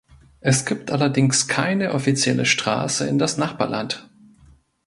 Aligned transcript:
Es 0.39 0.65
gibt 0.65 0.89
allerdings 0.89 1.47
keine 1.47 1.93
offizielle 1.93 2.45
Straße 2.47 3.05
in 3.07 3.19
das 3.19 3.37
Nachbarland. 3.37 4.09